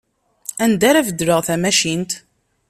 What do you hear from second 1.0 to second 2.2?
beddleɣ tamacint?